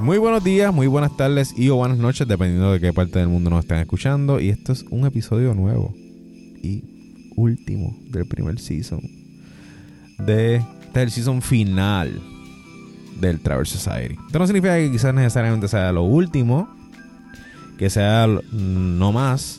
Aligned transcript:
Muy 0.00 0.18
buenos 0.18 0.44
días, 0.44 0.72
muy 0.72 0.86
buenas 0.86 1.16
tardes 1.16 1.58
y 1.58 1.70
o 1.70 1.74
buenas 1.76 1.98
noches, 1.98 2.28
dependiendo 2.28 2.70
de 2.70 2.78
qué 2.78 2.92
parte 2.92 3.18
del 3.18 3.26
mundo 3.26 3.50
nos 3.50 3.64
estén 3.64 3.78
escuchando. 3.78 4.38
Y 4.38 4.48
esto 4.48 4.72
es 4.72 4.84
un 4.90 5.04
episodio 5.04 5.54
nuevo 5.54 5.92
y 6.62 7.32
último 7.34 7.96
del 8.08 8.24
primer 8.28 8.60
season. 8.60 9.00
De, 10.18 10.56
este 10.56 11.00
es 11.00 11.02
el 11.02 11.10
season 11.10 11.42
final 11.42 12.22
del 13.20 13.40
Traverse 13.40 13.76
Society. 13.76 14.16
Esto 14.24 14.38
no 14.38 14.46
significa 14.46 14.76
que 14.76 14.88
quizás 14.88 15.12
necesariamente 15.12 15.66
sea 15.66 15.90
lo 15.90 16.04
último, 16.04 16.68
que 17.76 17.90
sea 17.90 18.28
no 18.52 19.10
más. 19.10 19.58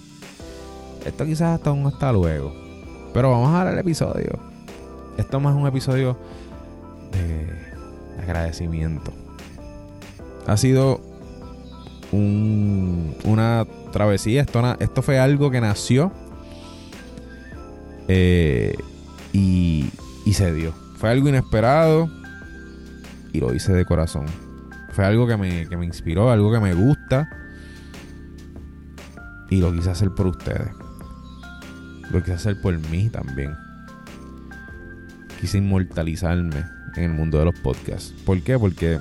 Esto 1.05 1.25
quizás 1.25 1.57
hasta 1.57 1.73
un 1.73 1.85
hasta 1.85 2.13
luego. 2.13 2.55
Pero 3.13 3.29
vamos 3.29 3.53
a 3.53 3.65
ver 3.65 3.73
el 3.73 3.79
episodio. 3.79 4.39
Esto 5.17 5.41
más 5.41 5.53
un 5.53 5.67
episodio 5.67 6.17
de 7.11 8.23
agradecimiento. 8.23 9.11
Ha 10.49 10.57
sido 10.57 10.99
un, 12.11 13.15
una 13.23 13.67
travesía. 13.91 14.41
Esto, 14.41 14.75
esto 14.79 15.03
fue 15.03 15.19
algo 15.19 15.51
que 15.51 15.61
nació 15.61 16.11
eh, 18.07 18.75
y, 19.31 19.91
y 20.25 20.33
se 20.33 20.51
dio. 20.51 20.73
Fue 20.97 21.11
algo 21.11 21.29
inesperado 21.29 22.09
y 23.31 23.39
lo 23.39 23.53
hice 23.53 23.73
de 23.73 23.85
corazón. 23.85 24.25
Fue 24.93 25.05
algo 25.05 25.27
que 25.27 25.37
me, 25.37 25.67
que 25.67 25.77
me 25.77 25.85
inspiró, 25.85 26.31
algo 26.31 26.51
que 26.51 26.59
me 26.59 26.73
gusta 26.73 27.29
y 29.51 29.57
lo 29.57 29.71
quise 29.71 29.91
hacer 29.91 30.09
por 30.09 30.25
ustedes. 30.25 30.71
Lo 32.09 32.21
quise 32.21 32.33
hacer 32.33 32.59
por 32.59 32.75
mí 32.89 33.07
también. 33.09 33.55
Quise 35.39 35.59
inmortalizarme 35.59 36.65
en 36.95 37.03
el 37.03 37.11
mundo 37.11 37.37
de 37.37 37.45
los 37.45 37.59
podcasts. 37.59 38.15
¿Por 38.25 38.41
qué? 38.41 38.57
Porque 38.57 38.97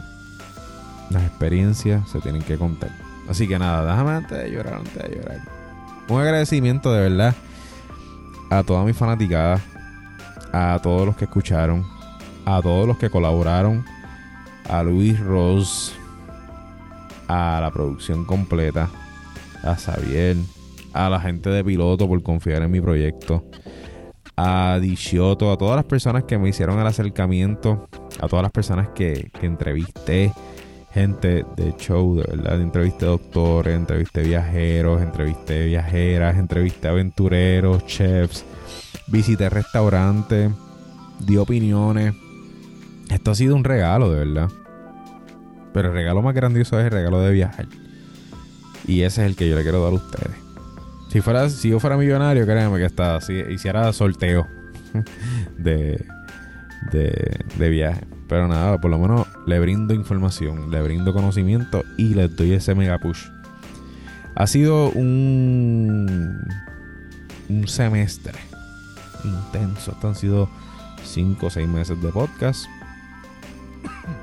las 1.10 1.22
experiencias 1.24 2.08
se 2.08 2.20
tienen 2.20 2.42
que 2.42 2.58
contar. 2.58 2.91
Así 3.28 3.46
que 3.46 3.58
nada, 3.58 3.91
déjame 3.91 4.10
antes 4.10 4.38
de 4.38 4.50
llorar, 4.50 4.74
antes 4.74 4.94
de 4.94 5.16
llorar. 5.16 5.41
Un 6.08 6.20
agradecimiento 6.20 6.92
de 6.92 7.08
verdad 7.08 7.34
a 8.50 8.62
toda 8.62 8.84
mi 8.84 8.92
fanaticada, 8.92 9.60
a 10.52 10.78
todos 10.83 11.06
los 11.06 11.16
que 11.16 11.24
escucharon, 11.27 11.84
a 12.46 12.62
todos 12.62 12.86
los 12.86 12.96
que 12.96 13.10
colaboraron, 13.10 13.84
a 14.68 14.83
Luis 14.83 15.20
Ross, 15.20 15.94
a 17.28 17.58
la 17.61 17.70
producción 17.70 18.24
completa, 18.24 18.88
a 19.62 19.77
Xavier, 19.77 20.36
a 20.94 21.11
la 21.11 21.20
gente 21.20 21.50
de 21.50 21.62
piloto 21.62 22.08
por 22.08 22.22
confiar 22.22 22.62
en 22.62 22.70
mi 22.70 22.80
proyecto, 22.80 23.44
a 24.36 24.78
Dishioto, 24.80 25.52
a 25.52 25.58
todas 25.58 25.77
las 25.77 25.84
personas 25.84 26.24
que 26.24 26.38
me 26.38 26.48
hicieron 26.48 26.78
el 26.78 26.86
acercamiento, 26.86 27.88
a 28.20 28.28
todas 28.28 28.42
las 28.42 28.52
personas 28.52 28.88
que 28.94 29.30
entrevisté, 29.42 30.33
gente 30.92 31.44
de 31.56 31.75
show, 31.78 32.17
de 32.17 32.25
verdad, 32.36 32.61
entrevisté 32.61 33.06
doctores, 33.06 33.75
entrevisté 33.75 34.22
viajeros, 34.22 35.03
entrevisté 35.03 35.67
viajeras, 35.67 36.36
entrevisté 36.36 36.89
aventureros, 36.89 37.86
chefs, 37.86 38.45
visité 39.06 39.48
restaurantes, 39.48 40.50
di 41.20 41.36
opiniones. 41.36 42.14
Esto 43.11 43.30
ha 43.30 43.34
sido 43.34 43.55
un 43.55 43.64
regalo, 43.64 44.11
de 44.11 44.25
verdad. 44.25 44.48
Pero 45.72 45.89
el 45.89 45.95
regalo 45.95 46.22
más 46.22 46.34
grandioso 46.34 46.78
es 46.78 46.86
el 46.86 46.91
regalo 46.91 47.20
de 47.20 47.33
viajar. 47.33 47.67
Y 48.86 49.02
ese 49.02 49.23
es 49.23 49.30
el 49.30 49.36
que 49.36 49.48
yo 49.48 49.56
le 49.56 49.62
quiero 49.62 49.83
dar 49.83 49.92
a 49.92 49.97
ustedes. 49.97 50.36
Si, 51.11 51.20
fuera, 51.20 51.48
si 51.48 51.70
yo 51.70 51.80
fuera 51.80 51.97
millonario, 51.97 52.45
créanme 52.47 52.78
que 52.78 52.86
hasta 52.86 53.20
si 53.20 53.34
hiciera 53.34 53.92
sorteo 53.92 54.47
de, 55.58 56.05
de, 56.92 57.45
de 57.58 57.69
viaje. 57.69 58.06
Pero 58.28 58.48
nada, 58.48 58.78
por 58.78 58.91
lo 58.91 58.98
menos 58.98 59.27
le 59.48 59.58
brindo 59.60 59.94
información, 59.94 60.70
le 60.70 60.82
brindo 60.82 61.14
conocimiento 61.14 61.82
y 61.96 62.14
le 62.14 62.28
doy 62.28 62.52
ese 62.52 62.74
mega 62.74 62.98
push. 62.98 63.28
Ha 64.34 64.46
sido 64.46 64.90
un, 64.90 66.46
un 67.48 67.67
semestre 67.67 68.34
intenso. 69.24 69.92
Esto 69.92 70.08
han 70.08 70.14
sido 70.14 70.50
5 71.02 71.46
o 71.46 71.50
6 71.50 71.67
meses 71.67 72.00
de 72.00 72.11
podcast. 72.11 72.67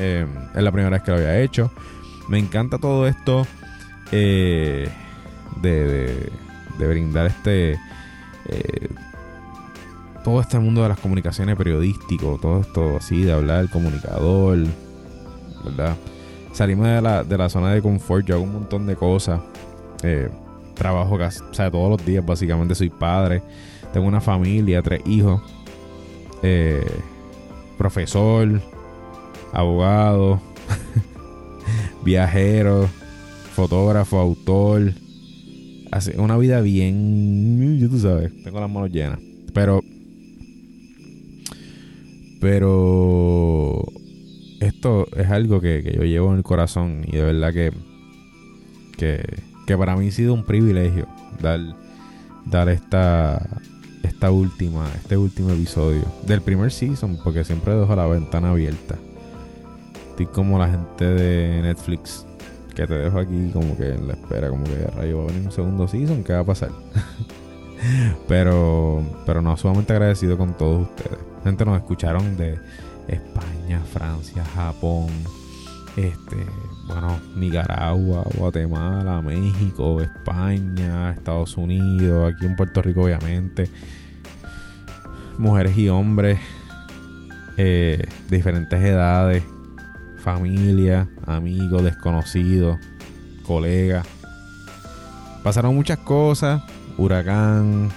Eh, 0.00 0.24
es 0.54 0.62
la 0.62 0.70
primera 0.70 0.90
vez 0.90 1.02
que 1.02 1.10
lo 1.10 1.16
había 1.16 1.40
hecho. 1.40 1.72
Me 2.28 2.38
encanta 2.38 2.78
todo 2.78 3.08
esto 3.08 3.48
eh, 4.12 4.88
de, 5.60 6.30
de, 6.78 6.86
brindar 6.86 7.26
este 7.26 7.72
eh, 8.44 8.88
todo 10.28 10.42
este 10.42 10.58
mundo 10.58 10.82
de 10.82 10.90
las 10.90 11.00
comunicaciones 11.00 11.56
periodístico, 11.56 12.38
todo 12.40 12.60
esto 12.60 12.98
así, 12.98 13.22
de 13.22 13.32
hablar 13.32 13.60
del 13.60 13.70
comunicador, 13.70 14.58
¿verdad? 15.64 15.96
Salimos 16.52 16.86
de 16.86 17.00
la, 17.00 17.24
de 17.24 17.38
la 17.38 17.48
zona 17.48 17.72
de 17.72 17.80
confort, 17.80 18.26
yo 18.26 18.34
hago 18.34 18.44
un 18.44 18.52
montón 18.52 18.86
de 18.86 18.94
cosas. 18.94 19.40
Eh, 20.02 20.28
trabajo 20.74 21.16
casi, 21.16 21.40
o 21.42 21.54
sea, 21.54 21.70
todos 21.70 21.88
los 21.88 22.04
días 22.04 22.26
básicamente 22.26 22.74
soy 22.74 22.90
padre, 22.90 23.42
tengo 23.94 24.06
una 24.06 24.20
familia, 24.20 24.82
tres 24.82 25.00
hijos, 25.06 25.40
eh, 26.42 26.84
profesor, 27.78 28.60
abogado, 29.54 30.42
viajero, 32.04 32.86
fotógrafo, 33.54 34.18
autor. 34.18 34.92
Hace 35.90 36.20
una 36.20 36.36
vida 36.36 36.60
bien, 36.60 37.88
tú 37.90 37.98
sabes, 37.98 38.30
tengo 38.44 38.60
las 38.60 38.70
manos 38.70 38.90
llenas. 38.90 39.20
Pero 39.54 39.80
pero 42.40 43.84
esto 44.60 45.06
es 45.16 45.28
algo 45.30 45.60
que, 45.60 45.82
yo 45.96 46.04
llevo 46.04 46.30
en 46.30 46.38
el 46.38 46.42
corazón 46.42 47.02
y 47.06 47.16
de 47.16 47.22
verdad 47.22 47.52
que, 47.52 47.72
que, 49.66 49.76
para 49.76 49.96
mí 49.96 50.08
ha 50.08 50.10
sido 50.10 50.34
un 50.34 50.44
privilegio 50.44 51.06
dar, 51.40 51.60
dar 52.46 52.68
esta, 52.68 53.60
esta 54.02 54.30
última, 54.30 54.88
este 54.96 55.16
último 55.16 55.50
episodio 55.50 56.02
del 56.26 56.40
primer 56.42 56.72
season, 56.72 57.18
porque 57.22 57.44
siempre 57.44 57.74
dejo 57.74 57.94
la 57.94 58.06
ventana 58.06 58.50
abierta. 58.50 58.96
Estoy 60.10 60.26
como 60.26 60.58
la 60.58 60.68
gente 60.68 61.04
de 61.04 61.62
Netflix, 61.62 62.26
que 62.74 62.86
te 62.86 62.94
dejo 62.94 63.18
aquí 63.18 63.50
como 63.52 63.76
que 63.76 63.90
en 63.90 64.08
la 64.08 64.14
espera, 64.14 64.48
como 64.48 64.64
que 64.64 64.86
rayo 64.96 65.18
va 65.18 65.24
a 65.24 65.26
venir 65.28 65.46
un 65.46 65.52
segundo 65.52 65.86
season, 65.86 66.24
¿qué 66.24 66.32
va 66.32 66.40
a 66.40 66.44
pasar? 66.44 66.70
pero, 68.28 69.02
pero 69.26 69.42
no, 69.42 69.56
sumamente 69.56 69.92
agradecido 69.92 70.36
con 70.36 70.56
todos 70.56 70.88
ustedes. 70.88 71.27
Gente 71.44 71.64
nos 71.64 71.76
escucharon 71.76 72.36
de 72.36 72.58
España, 73.08 73.80
Francia, 73.92 74.44
Japón, 74.44 75.06
este, 75.96 76.36
bueno, 76.86 77.18
Nicaragua, 77.36 78.24
Guatemala, 78.36 79.22
México, 79.22 80.00
España, 80.00 81.12
Estados 81.12 81.56
Unidos, 81.56 82.32
aquí 82.34 82.46
en 82.46 82.56
Puerto 82.56 82.82
Rico 82.82 83.02
obviamente, 83.02 83.68
mujeres 85.38 85.76
y 85.76 85.88
hombres 85.88 86.38
eh, 87.56 88.04
de 88.28 88.36
diferentes 88.36 88.80
edades, 88.80 89.42
familia, 90.18 91.08
amigos, 91.26 91.82
desconocidos, 91.82 92.78
colegas. 93.44 94.06
Pasaron 95.42 95.74
muchas 95.74 95.98
cosas, 95.98 96.62
huracán, 96.98 97.90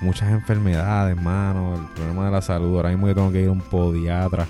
muchas 0.00 0.30
enfermedades, 0.30 1.16
hermano. 1.16 1.74
El 1.74 1.86
problema 1.94 2.26
de 2.26 2.30
la 2.32 2.42
salud. 2.42 2.76
Ahora 2.76 2.90
mismo 2.90 3.08
yo 3.08 3.14
tengo 3.14 3.32
que 3.32 3.42
ir 3.42 3.48
a 3.48 3.52
un 3.52 3.60
podiatra. 3.60 4.46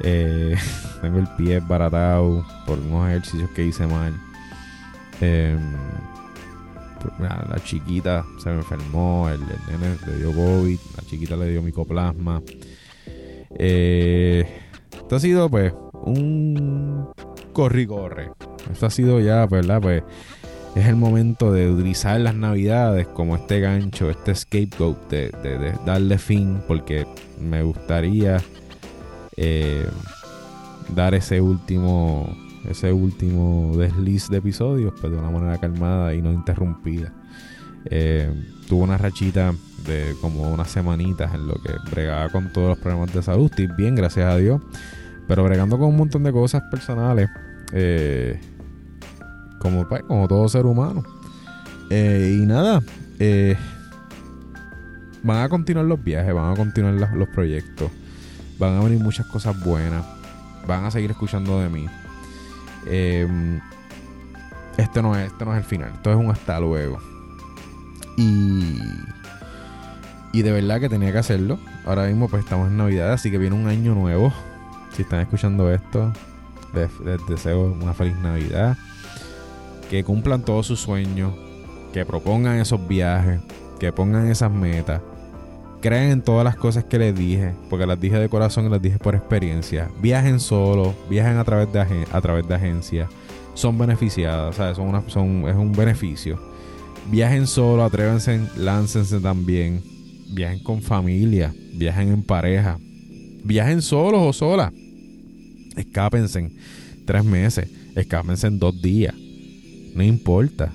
Eh, 0.00 0.56
tengo 1.02 1.18
el 1.18 1.28
pie 1.36 1.60
baratado 1.60 2.44
por 2.66 2.78
unos 2.78 3.08
ejercicios 3.08 3.50
que 3.50 3.64
hice 3.64 3.86
mal. 3.86 4.14
Em, 5.20 5.58
la, 7.18 7.58
chiquita 7.64 8.24
se 8.42 8.50
me 8.50 8.56
enfermó, 8.56 9.28
el, 9.28 9.40
nene 9.40 9.96
le 10.06 10.16
dio 10.16 10.32
COVID, 10.32 10.78
la 10.96 11.02
chiquita 11.04 11.36
le 11.36 11.50
dio 11.50 11.62
micoplasma. 11.62 12.42
Eh, 13.50 14.44
esto 14.92 15.16
ha 15.16 15.20
sido 15.20 15.48
pues 15.48 15.72
un 16.04 17.08
corri 17.52 17.86
corre. 17.86 18.30
Esto 18.70 18.86
ha 18.86 18.90
sido 18.90 19.20
ya, 19.20 19.46
¿verdad? 19.46 19.80
Pues 19.80 20.02
es 20.74 20.86
el 20.86 20.96
momento 20.96 21.52
de 21.52 21.70
utilizar 21.70 22.20
las 22.20 22.34
navidades 22.34 23.06
como 23.08 23.36
este 23.36 23.60
gancho, 23.60 24.10
este 24.10 24.34
scapegoat, 24.34 25.10
de, 25.10 25.74
darle 25.84 26.18
fin, 26.18 26.60
porque 26.66 27.06
me 27.40 27.62
gustaría 27.62 28.40
eh, 29.36 29.86
dar 30.94 31.14
ese 31.14 31.40
último, 31.40 32.36
ese 32.68 32.92
último 32.92 33.76
desliz 33.76 34.28
de 34.28 34.38
episodios, 34.38 34.94
pero 35.00 35.14
de 35.14 35.20
una 35.20 35.30
manera 35.30 35.58
calmada 35.58 36.14
y 36.14 36.22
no 36.22 36.32
interrumpida. 36.32 37.12
Eh, 37.86 38.30
tuve 38.68 38.82
una 38.82 38.98
rachita 38.98 39.54
de 39.86 40.14
como 40.20 40.52
unas 40.52 40.70
semanitas 40.70 41.34
en 41.34 41.46
lo 41.46 41.54
que 41.54 41.72
bregaba 41.90 42.28
con 42.28 42.52
todos 42.52 42.68
los 42.68 42.78
problemas 42.78 43.12
de 43.14 43.22
salud. 43.22 43.46
Estoy 43.46 43.68
bien, 43.76 43.94
gracias 43.94 44.26
a 44.26 44.36
Dios. 44.36 44.60
Pero 45.26 45.44
bregando 45.44 45.78
con 45.78 45.88
un 45.88 45.96
montón 45.96 46.22
de 46.24 46.32
cosas 46.32 46.62
personales. 46.70 47.28
Eh, 47.72 48.40
como, 49.58 49.88
pues, 49.88 50.02
como 50.04 50.28
todo 50.28 50.48
ser 50.48 50.66
humano. 50.66 51.02
Eh, 51.90 52.38
y 52.40 52.46
nada, 52.46 52.82
eh, 53.18 53.56
van 55.22 55.42
a 55.42 55.48
continuar 55.48 55.86
los 55.86 56.02
viajes, 56.02 56.34
van 56.34 56.52
a 56.52 56.56
continuar 56.56 56.94
los, 56.94 57.28
proyectos, 57.28 57.90
van 58.58 58.76
a 58.76 58.80
venir 58.80 59.00
muchas 59.00 59.26
cosas 59.26 59.58
buenas, 59.64 60.04
van 60.66 60.84
a 60.84 60.90
seguir 60.90 61.10
escuchando 61.10 61.60
de 61.60 61.68
mí. 61.68 61.86
Em, 62.86 63.60
este, 64.76 65.02
no 65.02 65.16
es, 65.16 65.32
este 65.32 65.44
no 65.44 65.52
es 65.52 65.58
el 65.58 65.64
final, 65.64 65.92
esto 65.94 66.10
es 66.10 66.16
un 66.16 66.30
hasta 66.30 66.60
luego. 66.60 66.98
Y, 68.16 68.78
y 70.32 70.42
de 70.42 70.52
verdad 70.52 70.80
que 70.80 70.88
tenía 70.88 71.12
que 71.12 71.18
hacerlo. 71.18 71.58
Ahora 71.86 72.06
mismo 72.06 72.28
pues 72.28 72.44
estamos 72.44 72.68
en 72.68 72.76
Navidad, 72.76 73.12
así 73.12 73.30
que 73.30 73.38
viene 73.38 73.56
un 73.56 73.68
año 73.68 73.94
nuevo. 73.94 74.32
Si 74.92 75.02
están 75.02 75.20
escuchando 75.20 75.72
esto, 75.72 76.12
les, 76.74 76.90
deseo 77.28 77.72
una 77.72 77.94
feliz 77.94 78.16
Navidad. 78.18 78.76
Que 79.90 80.04
cumplan 80.04 80.44
todos 80.44 80.66
sus 80.66 80.80
sueños. 80.80 81.32
Que 81.92 82.04
propongan 82.04 82.58
esos 82.58 82.86
viajes. 82.86 83.40
Que 83.78 83.92
pongan 83.92 84.28
esas 84.28 84.50
metas. 84.50 85.00
Crean 85.80 86.10
en 86.10 86.22
todas 86.22 86.44
las 86.44 86.56
cosas 86.56 86.84
que 86.84 86.98
les 86.98 87.14
dije. 87.14 87.54
Porque 87.70 87.86
las 87.86 88.00
dije 88.00 88.18
de 88.18 88.28
corazón 88.28 88.66
y 88.66 88.70
las 88.70 88.82
dije 88.82 88.98
por 88.98 89.14
experiencia. 89.14 89.90
Viajen 90.00 90.40
solo. 90.40 90.94
Viajen 91.08 91.36
a 91.36 91.44
través 91.44 91.72
de, 91.72 91.80
a 91.80 92.20
través 92.20 92.46
de 92.46 92.54
agencias. 92.54 93.08
Son 93.54 93.78
beneficiadas. 93.78 94.56
Son 94.56 94.88
una, 94.88 95.08
son, 95.08 95.48
es 95.48 95.56
un 95.56 95.72
beneficio. 95.72 96.38
Viajen 97.10 97.46
solo. 97.46 97.84
Atrévense. 97.84 98.40
Láncense 98.56 99.20
también. 99.20 99.82
Viajen 100.30 100.58
con 100.60 100.82
familia. 100.82 101.54
Viajen 101.74 102.08
en 102.08 102.22
pareja. 102.22 102.78
Viajen 103.44 103.82
solos 103.82 104.20
o 104.22 104.32
solas 104.32 104.72
escápense 105.78 106.38
en 106.40 106.52
tres 107.04 107.24
meses, 107.24 107.68
escápense 107.94 108.46
en 108.46 108.58
dos 108.58 108.80
días. 108.80 109.14
No 109.98 110.04
importa. 110.04 110.72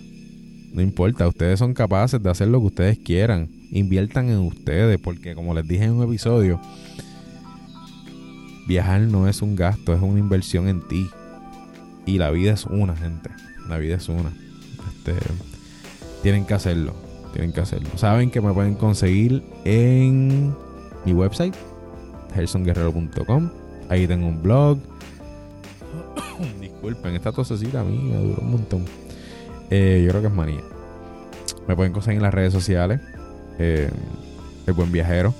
No 0.73 0.81
importa, 0.81 1.25
ustedes 1.25 1.57
son 1.57 1.73
capaces 1.73 2.21
de 2.21 2.29
hacer 2.29 2.49
lo 2.49 2.59
que 2.59 2.65
ustedes 2.65 2.97
quieran. 2.97 3.47
Inviertan 3.71 4.27
en 4.27 4.39
ustedes, 4.39 4.99
porque 4.99 5.33
como 5.33 5.53
les 5.53 5.65
dije 5.65 5.85
en 5.85 5.93
un 5.93 6.03
episodio, 6.03 6.59
viajar 8.67 8.99
no 8.99 9.29
es 9.29 9.41
un 9.41 9.55
gasto, 9.55 9.93
es 9.93 10.01
una 10.01 10.19
inversión 10.19 10.67
en 10.67 10.85
ti. 10.89 11.07
Y 12.05 12.17
la 12.17 12.31
vida 12.31 12.51
es 12.51 12.65
una, 12.65 12.97
gente. 12.97 13.29
La 13.69 13.77
vida 13.77 13.95
es 13.95 14.09
una. 14.09 14.29
Este, 14.89 15.13
tienen 16.21 16.45
que 16.45 16.55
hacerlo. 16.55 16.93
Tienen 17.31 17.53
que 17.53 17.61
hacerlo. 17.61 17.91
Saben 17.95 18.29
que 18.29 18.41
me 18.41 18.51
pueden 18.51 18.75
conseguir 18.75 19.41
en 19.63 20.53
mi 21.05 21.13
website, 21.13 21.55
gersonguerrero.com. 22.35 23.49
Ahí 23.87 24.05
tengo 24.05 24.27
un 24.27 24.43
blog, 24.43 24.79
Disculpen, 26.59 27.15
esta 27.15 27.31
tosecita 27.31 27.79
a 27.79 27.83
mí 27.85 27.97
me 27.97 28.17
duró 28.17 28.41
un 28.41 28.51
montón. 28.51 29.02
Eh, 29.69 30.01
yo 30.03 30.09
creo 30.09 30.21
que 30.21 30.27
es 30.27 30.33
manía. 30.33 30.61
Me 31.67 31.75
pueden 31.75 31.93
conseguir 31.93 32.17
en 32.17 32.23
las 32.23 32.33
redes 32.33 32.53
sociales. 32.53 33.01
Eh, 33.59 33.89
el 34.67 34.73
buen 34.73 34.91
viajero. 34.91 35.33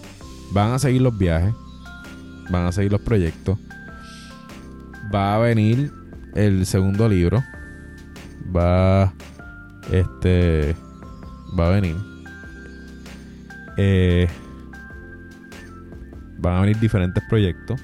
Van 0.51 0.71
a 0.71 0.79
seguir 0.79 1.01
los 1.01 1.17
viajes. 1.17 1.53
Van 2.49 2.65
a 2.65 2.71
seguir 2.71 2.91
los 2.91 3.01
proyectos. 3.01 3.57
Va 5.13 5.35
a 5.35 5.39
venir 5.39 5.91
el 6.35 6.65
segundo 6.65 7.07
libro. 7.07 7.43
Va. 8.55 9.13
Este. 9.91 10.75
Va 11.57 11.67
a 11.67 11.71
venir. 11.71 11.95
Eh, 13.77 14.27
van 16.37 16.57
a 16.57 16.61
venir 16.61 16.79
diferentes 16.79 17.23
proyectos. 17.27 17.81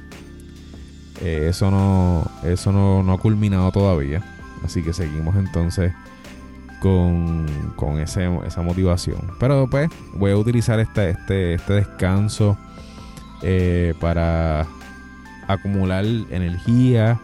Eh, 1.21 1.47
eso 1.49 1.69
no, 1.71 2.29
eso 2.43 2.71
no, 2.71 3.11
ha 3.11 3.17
culminado 3.19 3.71
todavía. 3.71 4.23
Así 4.63 4.83
que 4.83 4.93
seguimos 4.93 5.35
entonces 5.35 5.93
con, 6.79 7.45
con 7.75 7.99
ese, 7.99 8.29
esa 8.45 8.61
motivación. 8.61 9.19
Pero 9.39 9.67
pues 9.69 9.89
voy 10.13 10.31
a 10.31 10.37
utilizar 10.37 10.79
este, 10.79 11.11
este, 11.11 11.53
este 11.55 11.73
descanso 11.73 12.57
eh, 13.41 13.93
para 13.99 14.67
acumular 15.47 16.05
energía, 16.05 17.19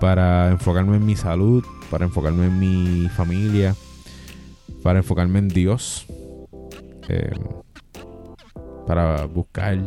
para 0.00 0.50
enfocarme 0.50 0.96
en 0.96 1.06
mi 1.06 1.16
salud, 1.16 1.64
para 1.90 2.04
enfocarme 2.04 2.46
en 2.46 2.58
mi 2.58 3.08
familia, 3.08 3.74
para 4.82 5.00
enfocarme 5.00 5.40
en 5.40 5.48
Dios, 5.48 6.06
eh, 7.08 7.32
para 8.86 9.26
buscar 9.26 9.78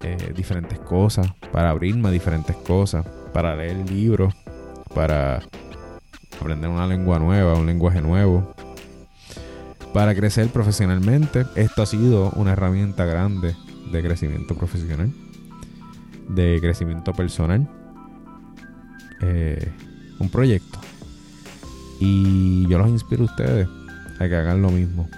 eh, 0.00 0.32
diferentes 0.34 0.78
cosas, 0.80 1.28
para 1.52 1.70
abrirme 1.70 2.08
a 2.08 2.10
diferentes 2.10 2.56
cosas, 2.56 3.06
para 3.32 3.54
leer 3.54 3.88
libros, 3.90 4.34
para 4.94 5.40
aprender 6.40 6.70
una 6.70 6.86
lengua 6.86 7.18
nueva, 7.18 7.54
un 7.54 7.66
lenguaje 7.66 8.00
nuevo, 8.00 8.54
para 9.92 10.14
crecer 10.14 10.48
profesionalmente. 10.48 11.44
Esto 11.56 11.82
ha 11.82 11.86
sido 11.86 12.30
una 12.36 12.52
herramienta 12.52 13.04
grande 13.04 13.56
de 13.90 14.02
crecimiento 14.02 14.54
profesional, 14.54 15.12
de 16.28 16.58
crecimiento 16.60 17.12
personal, 17.12 17.68
eh, 19.20 19.72
un 20.18 20.30
proyecto. 20.30 20.78
Y 22.00 22.66
yo 22.68 22.78
los 22.78 22.88
inspiro 22.88 23.22
a 23.22 23.26
ustedes 23.26 23.68
a 24.20 24.28
que 24.28 24.36
hagan 24.36 24.62
lo 24.62 24.70
mismo. 24.70 25.08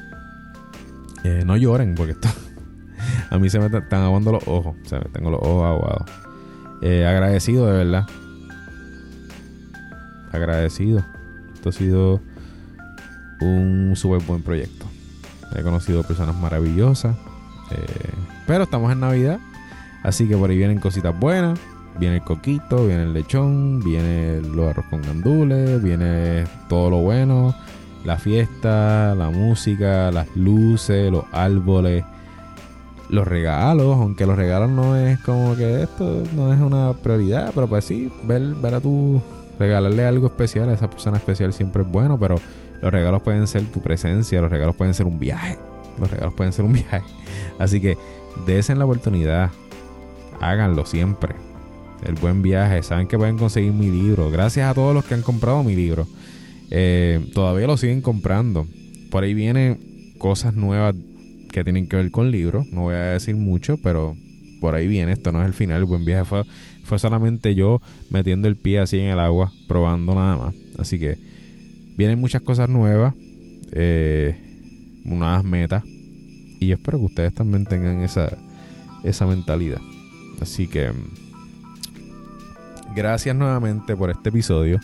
Eh, 1.25 1.43
no 1.45 1.57
lloren 1.57 1.95
porque 1.95 2.13
esto 2.13 2.29
a 3.31 3.39
mí 3.39 3.51
se 3.51 3.59
me 3.59 3.67
están 3.67 4.03
aguando 4.03 4.33
los 4.33 4.47
ojos. 4.47 4.77
O 4.85 4.89
sea, 4.89 5.01
tengo 5.13 5.31
los 5.31 5.41
ojos 5.43 5.65
aguados. 5.65 6.11
Eh, 6.83 7.07
agradecido, 7.07 7.67
de 7.67 7.73
verdad. 7.73 8.07
Agradecido. 10.31 11.05
Esto 11.55 11.69
ha 11.71 11.73
sido 11.73 12.21
un 13.41 13.93
súper 13.97 14.23
buen 14.23 14.43
proyecto. 14.43 14.87
He 15.55 15.63
conocido 15.63 16.03
personas 16.03 16.37
maravillosas. 16.37 17.17
Eh, 17.71 18.11
pero 18.47 18.65
estamos 18.65 18.93
en 18.93 19.01
Navidad. 19.01 19.41
Así 20.03 20.29
que 20.29 20.37
por 20.37 20.51
ahí 20.51 20.57
vienen 20.57 20.79
cositas 20.79 21.19
buenas. 21.19 21.59
Viene 21.99 22.17
el 22.17 22.23
coquito, 22.23 22.87
viene 22.87 23.03
el 23.03 23.13
lechón, 23.13 23.81
viene 23.81 24.41
los 24.41 24.71
arroz 24.71 24.87
con 24.89 25.03
gandules, 25.03 25.83
viene 25.83 26.45
todo 26.69 26.91
lo 26.91 26.99
bueno. 26.99 27.55
La 28.05 28.17
fiesta, 28.17 29.15
la 29.15 29.29
música, 29.31 30.11
las 30.11 30.35
luces, 30.37 31.11
los 31.11 31.25
árboles 31.33 32.05
los 33.11 33.27
regalos, 33.27 33.97
aunque 33.97 34.25
los 34.25 34.37
regalos 34.37 34.71
no 34.71 34.97
es 34.97 35.19
como 35.21 35.57
que 35.57 35.83
esto 35.83 36.23
no 36.35 36.53
es 36.53 36.61
una 36.61 36.93
prioridad, 36.93 37.51
pero 37.55 37.67
pues 37.67 37.85
sí, 37.85 38.11
ver, 38.25 38.55
ver 38.55 38.75
a 38.75 38.81
tu 38.81 39.21
regalarle 39.61 40.07
algo 40.07 40.27
especial 40.27 40.71
a 40.71 40.73
esa 40.73 40.89
persona 40.89 41.19
especial 41.19 41.53
siempre 41.53 41.83
es 41.83 41.89
bueno, 41.89 42.19
pero 42.19 42.37
los 42.81 42.91
regalos 42.91 43.21
pueden 43.23 43.47
ser 43.47 43.63
tu 43.67 43.81
presencia, 43.83 44.41
los 44.41 44.51
regalos 44.51 44.75
pueden 44.75 44.95
ser 44.95 45.07
un 45.07 45.19
viaje, 45.19 45.59
los 45.99 46.11
regalos 46.11 46.35
pueden 46.35 46.53
ser 46.55 46.65
un 46.65 46.73
viaje. 46.73 47.03
Así 47.59 47.81
que 47.81 47.99
desen 48.47 48.79
la 48.79 48.87
oportunidad, 48.87 49.51
háganlo 50.41 50.87
siempre. 50.87 51.35
El 52.03 52.15
buen 52.15 52.41
viaje, 52.41 52.83
saben 52.83 53.07
que 53.07 53.19
pueden 53.19 53.37
conseguir 53.37 53.73
mi 53.73 53.91
libro. 53.91 54.31
Gracias 54.31 54.71
a 54.71 54.73
todos 54.73 54.95
los 54.95 55.05
que 55.05 55.13
han 55.13 55.21
comprado 55.21 55.63
mi 55.63 55.77
libro. 55.77 56.07
Eh, 56.71 57.31
todavía 57.35 57.67
lo 57.67 57.77
siguen 57.77 58.01
comprando. 58.01 58.67
Por 59.11 59.25
ahí 59.25 59.35
vienen 59.35 60.15
cosas 60.17 60.55
nuevas 60.55 60.95
que 61.53 61.63
tienen 61.63 61.87
que 61.87 61.97
ver 61.97 62.11
con 62.11 62.31
libros. 62.31 62.67
No 62.73 62.83
voy 62.85 62.95
a 62.95 63.13
decir 63.13 63.37
mucho, 63.37 63.77
pero 63.83 64.17
por 64.61 64.75
ahí 64.75 64.87
viene. 64.87 65.13
Esto 65.13 65.33
no 65.33 65.41
es 65.41 65.47
el 65.47 65.55
final. 65.55 65.79
El 65.79 65.85
buen 65.85 66.05
viaje 66.05 66.25
fue, 66.25 66.45
fue 66.85 66.99
solamente 66.99 67.55
yo 67.55 67.81
metiendo 68.11 68.49
el 68.49 68.57
pie 68.57 68.81
así 68.81 68.99
en 68.99 69.11
el 69.11 69.19
agua, 69.19 69.53
probando 69.67 70.15
nada 70.15 70.37
más. 70.37 70.55
Así 70.79 70.99
que 70.99 71.19
vienen 71.97 72.21
muchas 72.21 72.43
cosas 72.43 72.69
nuevas, 72.69 73.15
eh, 73.73 74.37
nuevas 75.05 75.45
metas. 75.45 75.83
Y 75.85 76.69
yo 76.69 76.75
espero 76.75 76.99
que 76.99 77.05
ustedes 77.05 77.35
también 77.35 77.65
tengan 77.65 78.03
esa, 78.03 78.37
esa 79.03 79.27
mentalidad. 79.27 79.81
Así 80.41 80.67
que 80.67 80.91
gracias 82.95 83.35
nuevamente 83.35 83.97
por 83.97 84.11
este 84.11 84.29
episodio, 84.29 84.79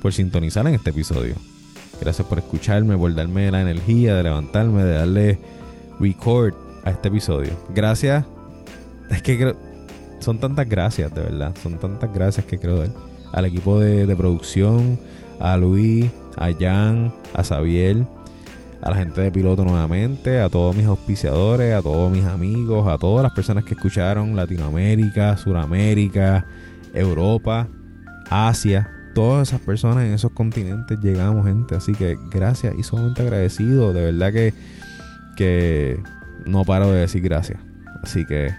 por 0.00 0.12
sintonizar 0.12 0.66
en 0.66 0.74
este 0.74 0.90
episodio. 0.90 1.34
Gracias 2.00 2.26
por 2.26 2.38
escucharme, 2.38 2.96
por 2.96 3.14
darme 3.14 3.50
la 3.50 3.60
energía 3.60 4.14
de 4.14 4.22
levantarme, 4.22 4.84
de 4.84 4.92
darle 4.92 5.38
record 5.98 6.54
a 6.84 6.90
este 6.90 7.08
episodio. 7.08 7.52
Gracias. 7.74 8.37
Es 9.10 9.22
que 9.22 9.54
son 10.20 10.38
tantas 10.38 10.68
gracias, 10.68 11.14
de 11.14 11.22
verdad. 11.22 11.54
Son 11.62 11.78
tantas 11.78 12.12
gracias 12.12 12.46
que 12.46 12.58
creo 12.58 12.78
dar. 12.78 12.90
Al 13.32 13.44
equipo 13.44 13.78
de, 13.78 14.14
producción, 14.16 14.98
a 15.38 15.56
Luis, 15.56 16.10
a 16.36 16.50
Jan, 16.58 17.12
a 17.34 17.44
Xavier, 17.44 18.06
a 18.80 18.90
la 18.90 18.96
gente 18.96 19.20
de 19.20 19.30
piloto 19.30 19.64
nuevamente, 19.64 20.40
a 20.40 20.48
todos 20.48 20.74
mis 20.74 20.86
auspiciadores, 20.86 21.74
a 21.74 21.82
todos 21.82 22.10
mis 22.10 22.24
amigos, 22.24 22.88
a 22.88 22.96
todas 22.96 23.22
las 23.22 23.32
personas 23.32 23.64
que 23.64 23.74
escucharon 23.74 24.34
Latinoamérica, 24.34 25.36
Suramérica, 25.36 26.46
Europa, 26.94 27.68
Asia. 28.30 28.90
Todas 29.14 29.48
esas 29.48 29.60
personas 29.60 30.04
en 30.04 30.14
esos 30.14 30.32
continentes 30.32 30.98
llegamos, 31.00 31.46
gente. 31.46 31.74
Así 31.74 31.92
que 31.92 32.16
gracias 32.30 32.74
y 32.78 32.82
sumamente 32.82 33.22
agradecido. 33.22 33.92
De 33.92 34.04
verdad 34.04 34.32
que 34.32 34.54
que 35.38 36.02
no 36.46 36.64
paro 36.64 36.90
de 36.90 37.00
decir 37.00 37.22
gracias. 37.22 37.60
Así 38.02 38.26
que 38.26 38.52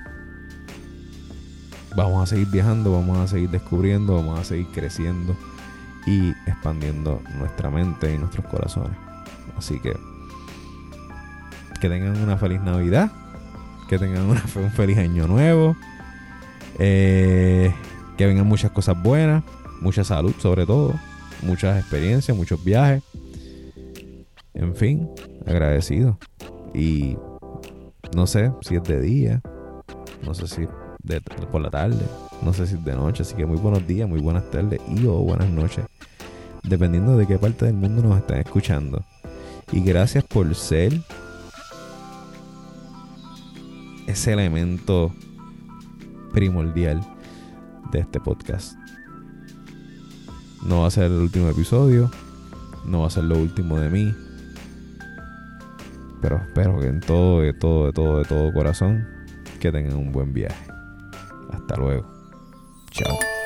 vamos 1.96 2.24
a 2.24 2.26
seguir 2.26 2.48
viajando, 2.48 2.92
vamos 2.92 3.18
a 3.18 3.28
seguir 3.28 3.50
descubriendo, 3.50 4.16
vamos 4.16 4.40
a 4.40 4.44
seguir 4.44 4.68
creciendo 4.68 5.36
y 6.06 6.30
expandiendo 6.48 7.22
nuestra 7.38 7.70
mente 7.70 8.14
y 8.14 8.18
nuestros 8.18 8.46
corazones. 8.46 8.98
Así 9.58 9.80
que 9.80 9.96
que 11.80 11.88
tengan 11.88 12.22
una 12.22 12.38
feliz 12.38 12.60
Navidad, 12.62 13.10
que 13.88 13.98
tengan 13.98 14.30
un 14.30 14.38
feliz 14.72 14.98
año 14.98 15.28
nuevo, 15.28 15.78
eh, 16.78 17.74
que 18.18 18.26
vengan 18.26 18.46
muchas 18.46 18.72
cosas 18.72 19.02
buenas 19.02 19.44
mucha 19.82 20.04
salud 20.04 20.34
sobre 20.40 20.66
todo, 20.66 20.94
muchas 21.42 21.80
experiencias, 21.80 22.36
muchos 22.36 22.64
viajes. 22.64 23.04
En 24.54 24.76
fin, 24.76 25.10
agradecido. 25.46 26.18
Y 26.74 27.18
no 28.16 28.28
sé 28.28 28.52
si 28.62 28.76
es 28.76 28.84
de 28.84 29.02
día, 29.02 29.42
no 30.26 30.34
sé 30.34 30.48
si 30.48 30.68
por 31.52 31.62
la 31.62 31.70
tarde, 31.70 32.06
no 32.42 32.54
sé 32.54 32.68
si 32.68 32.76
de 32.76 32.94
noche, 32.96 33.24
así 33.24 33.36
que 33.36 33.46
muy 33.46 33.58
buenos 33.58 33.86
días, 33.88 34.08
muy 34.08 34.20
buenas 34.20 34.50
tardes 34.52 34.80
y 34.88 35.06
o 35.06 35.14
buenas 35.14 35.50
noches, 35.50 35.86
dependiendo 36.64 37.18
de 37.18 37.26
qué 37.26 37.38
parte 37.38 37.66
del 37.66 37.76
mundo 37.76 38.04
nos 38.04 38.18
están 38.18 38.40
escuchando. 38.40 39.04
Y 39.72 39.82
gracias 39.82 40.24
por 40.24 40.54
ser 40.56 41.02
ese 44.08 44.34
elemento 44.34 45.14
primordial 46.34 47.02
de 47.92 48.00
este 48.00 48.20
podcast. 48.20 48.74
No 50.64 50.82
va 50.82 50.88
a 50.88 50.92
ser 50.92 51.06
el 51.06 51.14
último 51.14 51.50
episodio, 51.50 52.12
no 52.86 53.02
va 53.02 53.08
a 53.08 53.12
ser 53.12 53.24
lo 53.24 53.38
último 53.38 53.80
de 53.80 53.90
mí, 53.90 54.14
pero 56.22 56.38
espero 56.38 56.80
que 56.80 56.88
en 56.88 57.00
todo, 57.00 57.42
de 57.42 57.54
todo, 57.54 57.88
de 57.88 57.94
todo, 57.94 58.18
de 58.20 58.26
todo 58.26 58.54
corazón, 58.54 59.08
que 59.60 59.72
tengan 59.72 59.96
un 59.96 60.12
buen 60.12 60.34
viaje. 60.34 60.79
Hasta 61.70 61.82
luego. 61.82 62.04
Chao. 62.90 63.39